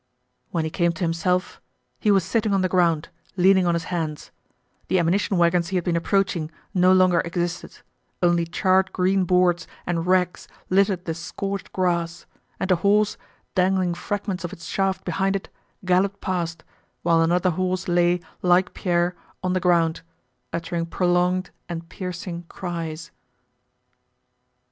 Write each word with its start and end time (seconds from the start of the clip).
When 0.49 0.63
he 0.63 0.71
came 0.71 0.93
to 0.93 1.03
himself 1.03 1.61
he 1.99 2.09
was 2.09 2.23
sitting 2.23 2.55
on 2.55 2.63
the 2.63 2.67
ground 2.67 3.09
leaning 3.37 3.67
on 3.67 3.75
his 3.75 3.83
hands; 3.93 4.31
the 4.87 4.97
ammunition 4.97 5.37
wagons 5.37 5.67
he 5.67 5.77
had 5.77 5.83
been 5.85 5.95
approaching 5.95 6.49
no 6.73 6.91
longer 6.91 7.19
existed, 7.19 7.77
only 8.23 8.47
charred 8.47 8.91
green 8.93 9.25
boards 9.25 9.67
and 9.85 10.07
rags 10.07 10.47
littered 10.71 11.05
the 11.05 11.13
scorched 11.13 11.71
grass, 11.71 12.25
and 12.59 12.71
a 12.71 12.77
horse, 12.77 13.15
dangling 13.53 13.93
fragments 13.93 14.43
of 14.43 14.51
its 14.51 14.65
shaft 14.65 15.05
behind 15.05 15.35
it, 15.35 15.49
galloped 15.85 16.19
past, 16.19 16.63
while 17.03 17.21
another 17.21 17.51
horse 17.51 17.87
lay, 17.87 18.21
like 18.41 18.73
Pierre, 18.73 19.15
on 19.43 19.53
the 19.53 19.59
ground, 19.59 20.01
uttering 20.51 20.87
prolonged 20.87 21.51
and 21.69 21.89
piercing 21.89 22.41
cries. 22.49 23.11